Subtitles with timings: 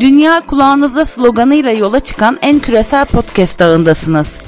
[0.00, 4.38] Dünya kulağınızda sloganıyla yola çıkan en küresel podcast ağındasınız.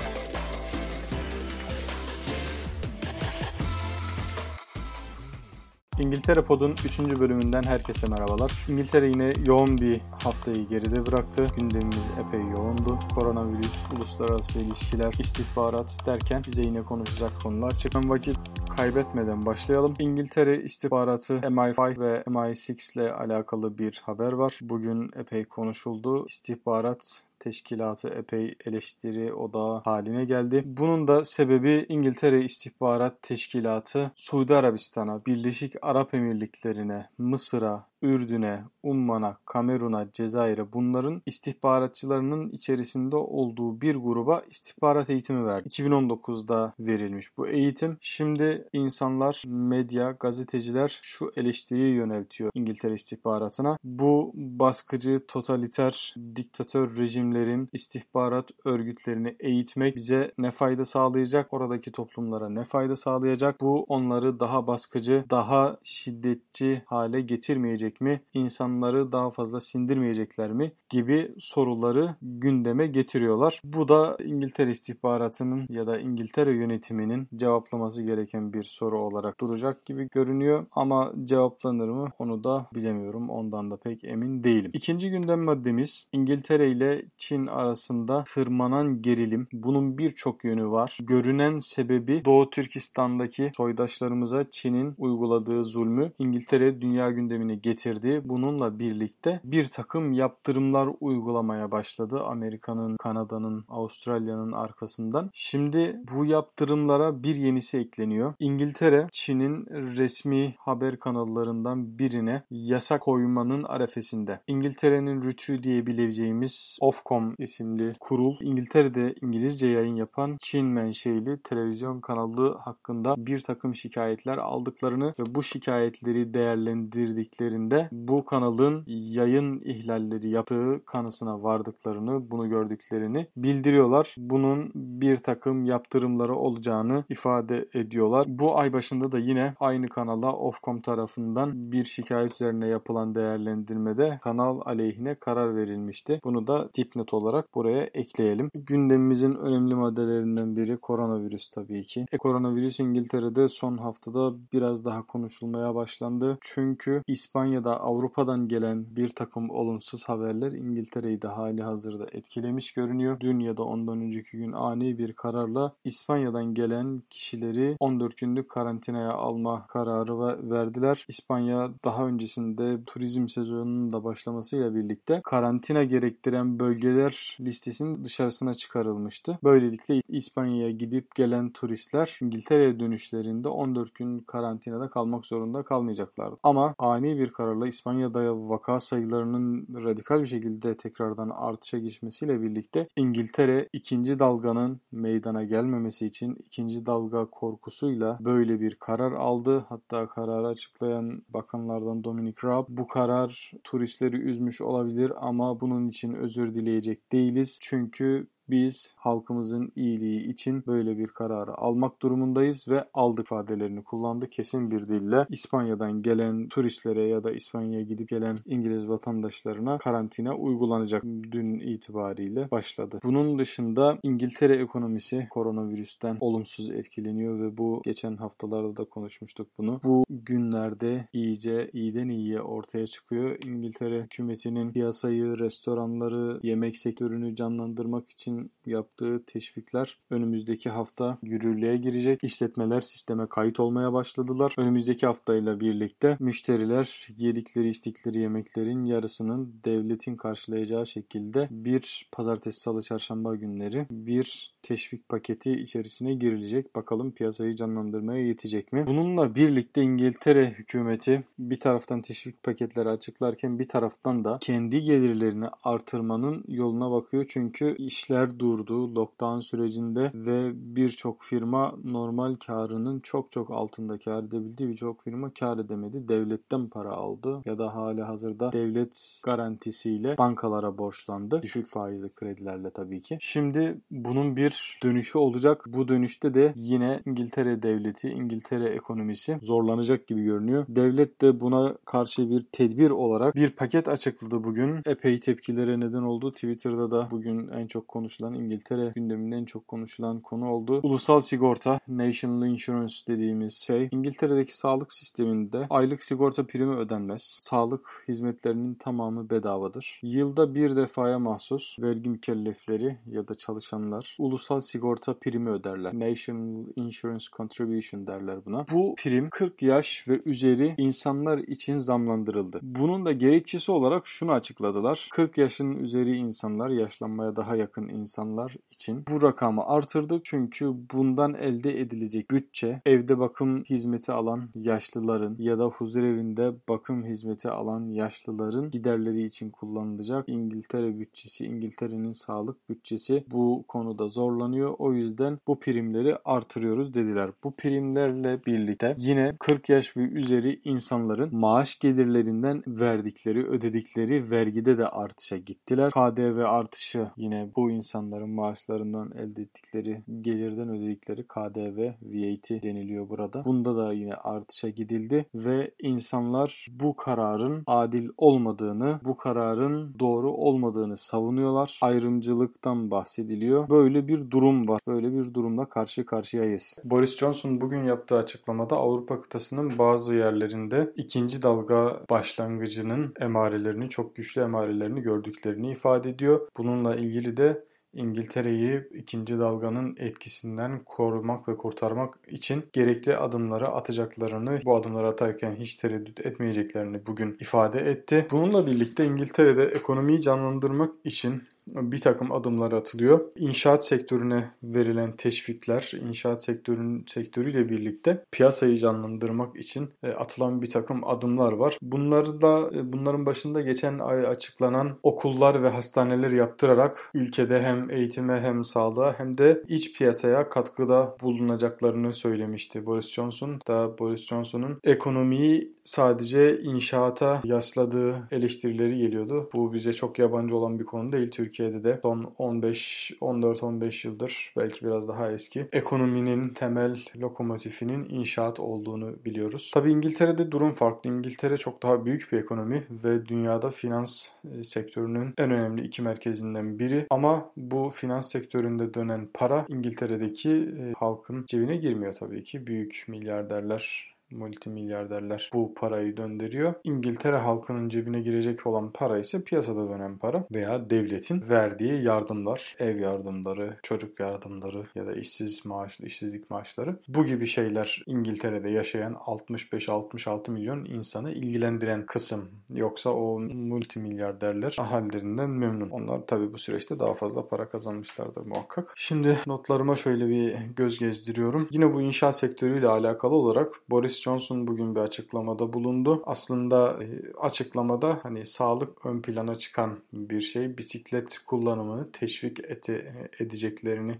[6.10, 6.98] İngiltere Pod'un 3.
[6.98, 8.52] bölümünden herkese merhabalar.
[8.68, 11.46] İngiltere yine yoğun bir haftayı geride bıraktı.
[11.58, 12.98] Gündemimiz epey yoğundu.
[13.14, 18.38] Koronavirüs, uluslararası ilişkiler, istihbarat derken bize yine konuşacak konular çıkan vakit
[18.76, 19.94] kaybetmeden başlayalım.
[19.98, 24.58] İngiltere istihbaratı MI5 ve MI6 ile alakalı bir haber var.
[24.62, 26.26] Bugün epey konuşuldu.
[26.26, 30.62] İstihbarat teşkilatı epey eleştiri odağı haline geldi.
[30.66, 40.12] Bunun da sebebi İngiltere İstihbarat Teşkilatı Suudi Arabistan'a, Birleşik Arap Emirlikleri'ne, Mısır'a, Ürdün'e, Umman'a, Kamerun'a,
[40.12, 45.68] Cezayir'e bunların istihbaratçılarının içerisinde olduğu bir gruba istihbarat eğitimi verdi.
[45.68, 47.98] 2019'da verilmiş bu eğitim.
[48.00, 53.76] Şimdi insanlar, medya, gazeteciler şu eleştiriyi yöneltiyor İngiltere istihbaratına.
[53.84, 61.52] Bu baskıcı, totaliter, diktatör rejimlerin istihbarat örgütlerini eğitmek bize ne fayda sağlayacak?
[61.52, 63.60] Oradaki toplumlara ne fayda sağlayacak?
[63.60, 68.20] Bu onları daha baskıcı, daha şiddetçi hale getirmeyecek edecek mi?
[68.34, 70.72] İnsanları daha fazla sindirmeyecekler mi?
[70.90, 73.60] gibi soruları gündeme getiriyorlar.
[73.64, 80.08] Bu da İngiltere istihbaratının ya da İngiltere yönetiminin cevaplaması gereken bir soru olarak duracak gibi
[80.10, 80.66] görünüyor.
[80.72, 83.30] Ama cevaplanır mı onu da bilemiyorum.
[83.30, 84.70] Ondan da pek emin değilim.
[84.74, 89.48] İkinci gündem maddemiz İngiltere ile Çin arasında tırmanan gerilim.
[89.52, 90.98] Bunun birçok yönü var.
[91.02, 98.20] Görünen sebebi Doğu Türkistan'daki soydaşlarımıza Çin'in uyguladığı zulmü İngiltere dünya gündemine getirdi getirdi.
[98.24, 102.22] Bununla birlikte bir takım yaptırımlar uygulamaya başladı.
[102.24, 105.30] Amerika'nın, Kanada'nın, Avustralya'nın arkasından.
[105.32, 108.34] Şimdi bu yaptırımlara bir yenisi ekleniyor.
[108.38, 114.40] İngiltere, Çin'in resmi haber kanallarından birine yasak koymanın arefesinde.
[114.46, 123.14] İngiltere'nin rütü diyebileceğimiz Ofcom isimli kurul, İngiltere'de İngilizce yayın yapan Çin menşeili televizyon kanalı hakkında
[123.18, 131.42] bir takım şikayetler aldıklarını ve bu şikayetleri değerlendirdiklerinde döneminde bu kanalın yayın ihlalleri yaptığı kanısına
[131.42, 134.14] vardıklarını, bunu gördüklerini bildiriyorlar.
[134.18, 138.26] Bunun bir takım yaptırımları olacağını ifade ediyorlar.
[138.28, 144.60] Bu ay başında da yine aynı kanala Ofcom tarafından bir şikayet üzerine yapılan değerlendirmede kanal
[144.64, 146.20] aleyhine karar verilmişti.
[146.24, 148.50] Bunu da dipnot olarak buraya ekleyelim.
[148.54, 152.06] Gündemimizin önemli maddelerinden biri koronavirüs tabii ki.
[152.12, 156.38] E, koronavirüs İngiltere'de son haftada biraz daha konuşulmaya başlandı.
[156.40, 163.20] Çünkü İspanya İspanya'da Avrupa'dan gelen bir takım olumsuz haberler İngiltere'yi de hali hazırda etkilemiş görünüyor.
[163.20, 169.12] Dün ya da ondan önceki gün ani bir kararla İspanya'dan gelen kişileri 14 günlük karantinaya
[169.12, 170.18] alma kararı
[170.50, 171.04] verdiler.
[171.08, 179.38] İspanya daha öncesinde turizm sezonunun da başlamasıyla birlikte karantina gerektiren bölgeler listesinin dışarısına çıkarılmıştı.
[179.44, 186.36] Böylelikle İspanya'ya gidip gelen turistler İngiltere'ye dönüşlerinde 14 gün karantinada kalmak zorunda kalmayacaklardı.
[186.42, 193.68] Ama ani bir kararla İspanya'da vaka sayılarının radikal bir şekilde tekrardan artışa geçmesiyle birlikte İngiltere
[193.72, 199.64] ikinci dalganın meydana gelmemesi için ikinci dalga korkusuyla böyle bir karar aldı.
[199.68, 206.54] Hatta kararı açıklayan bakanlardan Dominic Raab bu karar turistleri üzmüş olabilir ama bunun için özür
[206.54, 207.58] dileyecek değiliz.
[207.62, 214.70] Çünkü biz halkımızın iyiliği için böyle bir kararı almak durumundayız ve aldık ifadelerini kullandı kesin
[214.70, 215.26] bir dille.
[215.30, 223.00] İspanya'dan gelen turistlere ya da İspanya'ya gidip gelen İngiliz vatandaşlarına karantina uygulanacak dün itibariyle başladı.
[223.04, 229.80] Bunun dışında İngiltere ekonomisi koronavirüsten olumsuz etkileniyor ve bu geçen haftalarda da konuşmuştuk bunu.
[229.84, 233.38] Bu günlerde iyice iyiden iyiye ortaya çıkıyor.
[233.44, 242.24] İngiltere hükümetinin piyasayı, restoranları, yemek sektörünü canlandırmak için yaptığı teşvikler önümüzdeki hafta yürürlüğe girecek.
[242.24, 244.54] İşletmeler sisteme kayıt olmaya başladılar.
[244.58, 253.36] Önümüzdeki haftayla birlikte müşteriler yedikleri içtikleri yemeklerin yarısının devletin karşılayacağı şekilde bir pazartesi, salı, çarşamba
[253.36, 256.76] günleri bir teşvik paketi içerisine girilecek.
[256.76, 258.84] Bakalım piyasayı canlandırmaya yetecek mi?
[258.86, 266.44] Bununla birlikte İngiltere hükümeti bir taraftan teşvik paketleri açıklarken bir taraftan da kendi gelirlerini artırmanın
[266.48, 267.24] yoluna bakıyor.
[267.28, 274.22] Çünkü işler işler durdu lockdown sürecinde ve birçok firma normal karının çok çok altında kar
[274.22, 274.68] edebildi.
[274.68, 276.08] Birçok firma kar edemedi.
[276.08, 281.42] Devletten para aldı ya da hali hazırda devlet garantisiyle bankalara borçlandı.
[281.42, 283.16] Düşük faizli kredilerle tabii ki.
[283.20, 285.64] Şimdi bunun bir dönüşü olacak.
[285.66, 290.64] Bu dönüşte de yine İngiltere devleti, İngiltere ekonomisi zorlanacak gibi görünüyor.
[290.68, 294.80] Devlet de buna karşı bir tedbir olarak bir paket açıkladı bugün.
[294.86, 296.32] Epey tepkilere neden oldu.
[296.32, 300.80] Twitter'da da bugün en çok konuşulan İngiltere gündeminde en çok konuşulan konu oldu.
[300.82, 303.88] Ulusal sigorta, National Insurance dediğimiz şey.
[303.92, 307.22] İngiltere'deki sağlık sisteminde aylık sigorta primi ödenmez.
[307.22, 310.00] Sağlık hizmetlerinin tamamı bedavadır.
[310.02, 315.94] Yılda bir defaya mahsus vergi mükellefleri ya da çalışanlar ulusal sigorta primi öderler.
[315.94, 318.66] National Insurance Contribution derler buna.
[318.72, 322.58] Bu prim 40 yaş ve üzeri insanlar için zamlandırıldı.
[322.62, 325.08] Bunun da gerekçesi olarak şunu açıkladılar.
[325.12, 330.24] 40 yaşın üzeri insanlar, yaşlanmaya daha yakın insanlar için bu rakamı artırdık.
[330.24, 337.04] Çünkü bundan elde edilecek bütçe evde bakım hizmeti alan yaşlıların ya da huzur evinde bakım
[337.04, 340.28] hizmeti alan yaşlıların giderleri için kullanılacak.
[340.28, 344.74] İngiltere bütçesi, İngiltere'nin sağlık bütçesi bu konuda zorlanıyor.
[344.78, 347.30] O yüzden bu primleri artırıyoruz dediler.
[347.44, 354.86] Bu primlerle birlikte yine 40 yaş ve üzeri insanların maaş gelirlerinden verdikleri, ödedikleri vergide de
[354.86, 355.90] artışa gittiler.
[355.90, 363.44] KDV artışı yine bu insanların maaşlarından elde ettikleri gelirden ödedikleri KDV, VAT deniliyor burada.
[363.44, 370.96] Bunda da yine artışa gidildi ve insanlar bu kararın adil olmadığını, bu kararın doğru olmadığını
[370.96, 371.78] savunuyorlar.
[371.82, 373.70] Ayrımcılıktan bahsediliyor.
[373.70, 374.80] Böyle bir durum var.
[374.86, 376.78] Böyle bir durumla karşı karşıyayız.
[376.84, 384.40] Boris Johnson bugün yaptığı açıklamada Avrupa kıtasının bazı yerlerinde ikinci dalga başlangıcının emarelerini, çok güçlü
[384.40, 386.48] emarelerini gördüklerini ifade ediyor.
[386.58, 394.76] Bununla ilgili de İngiltere'yi ikinci dalganın etkisinden korumak ve kurtarmak için gerekli adımları atacaklarını, bu
[394.76, 398.26] adımları atarken hiç tereddüt etmeyeceklerini bugün ifade etti.
[398.30, 401.42] Bununla birlikte İngiltere'de ekonomiyi canlandırmak için
[401.74, 403.20] bir takım adımlar atılıyor.
[403.36, 411.04] İnşaat sektörüne verilen teşvikler, inşaat sektörün sektörüyle birlikte piyasayı canlandırmak için e, atılan bir takım
[411.04, 411.78] adımlar var.
[411.82, 418.40] Bunları da e, bunların başında geçen ay açıklanan okullar ve hastaneler yaptırarak ülkede hem eğitime
[418.40, 423.60] hem sağlığa hem de iç piyasaya katkıda bulunacaklarını söylemişti Boris Johnson.
[423.68, 429.50] Da Boris Johnson'un ekonomiyi sadece inşaata yasladığı eleştirileri geliyordu.
[429.52, 431.30] Bu bize çok yabancı olan bir konu değil.
[431.30, 438.60] Türkiye Türkiye'de de son 15 14-15 yıldır belki biraz daha eski ekonominin temel lokomotifinin inşaat
[438.60, 439.70] olduğunu biliyoruz.
[439.74, 441.10] Tabi İngiltere'de durum farklı.
[441.10, 446.78] İngiltere çok daha büyük bir ekonomi ve dünyada finans e, sektörünün en önemli iki merkezinden
[446.78, 447.06] biri.
[447.10, 452.66] Ama bu finans sektöründe dönen para İngiltere'deki e, halkın cebine girmiyor tabii ki.
[452.66, 456.74] Büyük milyarderler multimilyarderler bu parayı döndürüyor.
[456.84, 463.00] İngiltere halkının cebine girecek olan para ise piyasada dönen para veya devletin verdiği yardımlar, ev
[463.00, 466.96] yardımları, çocuk yardımları ya da işsiz maaşlı işsizlik maaşları.
[467.08, 472.50] Bu gibi şeyler İngiltere'de yaşayan 65-66 milyon insanı ilgilendiren kısım.
[472.74, 475.90] Yoksa o multimilyarderler ahalilerinden memnun.
[475.90, 478.92] Onlar tabi bu süreçte daha fazla para kazanmışlardır muhakkak.
[478.96, 481.68] Şimdi notlarıma şöyle bir göz gezdiriyorum.
[481.70, 486.22] Yine bu inşaat sektörüyle alakalı olarak Boris Johnson bugün bir açıklamada bulundu.
[486.26, 490.78] Aslında e, açıklamada hani sağlık ön plana çıkan bir şey.
[490.78, 494.12] Bisiklet kullanımını teşvik ete, edeceklerini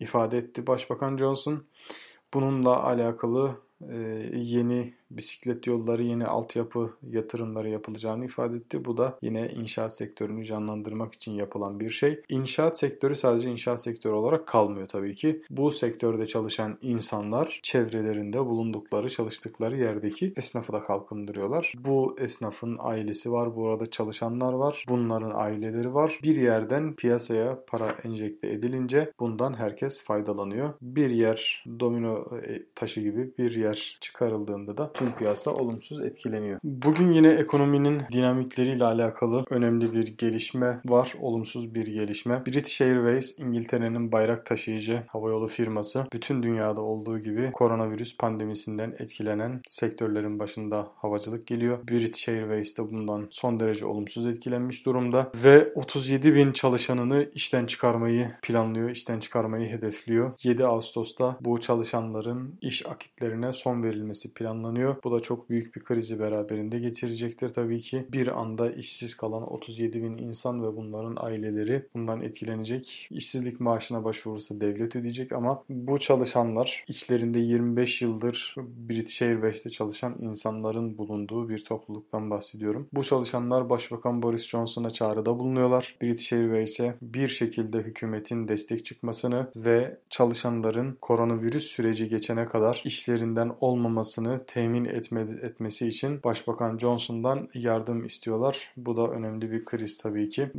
[0.00, 1.62] ifade etti Başbakan Johnson.
[2.34, 3.75] Bununla alakalı e,
[4.34, 8.84] yeni bisiklet yolları, yeni altyapı yatırımları yapılacağını ifade etti.
[8.84, 12.22] Bu da yine inşaat sektörünü canlandırmak için yapılan bir şey.
[12.28, 15.42] İnşaat sektörü sadece inşaat sektörü olarak kalmıyor tabii ki.
[15.50, 21.72] Bu sektörde çalışan insanlar çevrelerinde bulundukları, çalıştıkları yerdeki esnafı da kalkındırıyorlar.
[21.78, 26.18] Bu esnafın ailesi var, bu arada çalışanlar var, bunların aileleri var.
[26.22, 30.70] Bir yerden piyasaya para enjekte edilince bundan herkes faydalanıyor.
[30.82, 36.60] Bir yer domino e, taşı gibi bir yer çıkarıldığında da tüm piyasa olumsuz etkileniyor.
[36.64, 41.14] Bugün yine ekonominin dinamikleriyle alakalı önemli bir gelişme var.
[41.20, 42.46] Olumsuz bir gelişme.
[42.46, 50.38] British Airways İngiltere'nin bayrak taşıyıcı havayolu firması bütün dünyada olduğu gibi koronavirüs pandemisinden etkilenen sektörlerin
[50.38, 51.78] başında havacılık geliyor.
[51.88, 58.30] British Airways de bundan son derece olumsuz etkilenmiş durumda ve 37 bin çalışanını işten çıkarmayı
[58.42, 60.32] planlıyor, işten çıkarmayı hedefliyor.
[60.42, 64.96] 7 Ağustos'ta bu çalışanların iş akitlerine son verilmesi planlanıyor.
[65.04, 68.06] Bu da çok büyük bir krizi beraberinde getirecektir tabii ki.
[68.12, 73.08] Bir anda işsiz kalan 37 bin insan ve bunların aileleri bundan etkilenecek.
[73.10, 78.54] İşsizlik maaşına başvurursa devlet ödeyecek ama bu çalışanlar içlerinde 25 yıldır
[78.88, 82.88] British Airways'te çalışan insanların bulunduğu bir topluluktan bahsediyorum.
[82.92, 85.96] Bu çalışanlar Başbakan Boris Johnson'a çağrıda bulunuyorlar.
[86.02, 94.44] British Airways'e bir şekilde hükümetin destek çıkmasını ve çalışanların koronavirüs süreci geçene kadar işlerinden olmamasını
[94.46, 98.72] temin etme, etmesi için Başbakan Johnson'dan yardım istiyorlar.
[98.76, 100.50] Bu da önemli bir kriz tabii ki.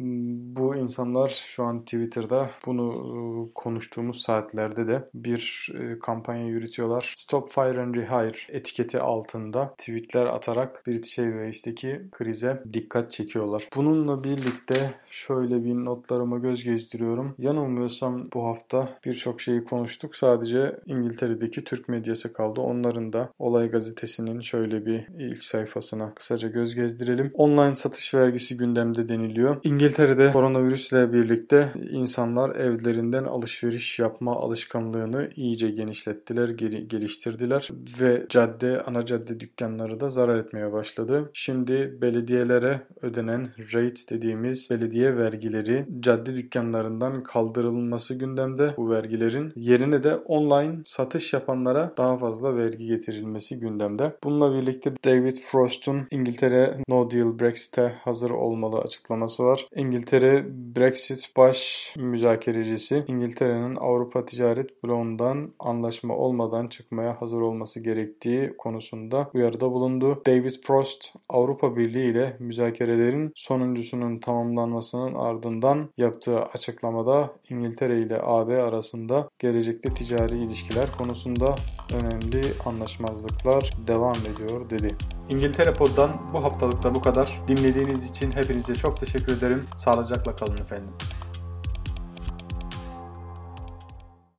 [0.56, 7.13] Bu insanlar şu an Twitter'da bunu e, konuştuğumuz saatlerde de bir e, kampanya yürütüyorlar.
[7.15, 13.67] Stop Fire and Rehire etiketi altında tweetler atarak British Airways'teki krize dikkat çekiyorlar.
[13.75, 17.36] Bununla birlikte şöyle bir notlarıma göz gezdiriyorum.
[17.38, 20.15] Yanılmıyorsam bu hafta birçok şeyi konuştuk.
[20.15, 22.62] Sadece İngiltere'deki Türk medyası kaldı.
[22.62, 27.31] Onların da Olay Gazetesi'nin şöyle bir ilk sayfasına kısaca göz gezdirelim.
[27.34, 29.57] Online satış vergisi gündemde deniliyor.
[29.63, 37.69] İngiltere'de koronavirüsle birlikte insanlar evlerinden alışveriş yapma alışkanlığını iyice genişlettiler, geliştirdiler
[38.01, 41.29] ve cadde, ana cadde dükkanları da zarar etmeye başladı.
[41.34, 49.53] Şimdi belediyelere ödenen rate dediğimiz belediye vergileri cadde dükkanlarından kaldırılması gündemde bu vergilerin.
[49.55, 54.17] Yerine de online satış yapanlara daha fazla vergi getirilmesi gündemde.
[54.24, 59.67] Bununla birlikte David Frost'un İngiltere No Deal Brexit'e hazır olmalı açıklaması var.
[59.75, 60.45] İngiltere
[60.75, 69.71] Brexit baş müzakerecisi İngiltere'nin Avrupa Ticaret Bloğu'ndan anlaşma olmadan çıkmaya hazır olması gerektiği konusunda uyarıda
[69.71, 70.21] bulundu.
[70.25, 79.29] David Frost Avrupa Birliği ile müzakerelerin sonuncusunun tamamlanmasının ardından yaptığı açıklamada İngiltere ile AB arasında
[79.39, 81.55] gelecekte ticari ilişkiler konusunda
[81.93, 84.96] önemli anlaşmazlıklar devam ediyor dedi.
[85.30, 87.42] İngiltere Pod'dan bu haftalıkta bu kadar.
[87.48, 89.68] Dinlediğiniz için hepinize çok teşekkür ederim.
[89.74, 90.94] Sağlıcakla kalın efendim.